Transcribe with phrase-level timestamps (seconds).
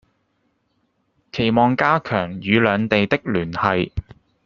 [1.31, 3.91] 期望加強與兩地的聯繫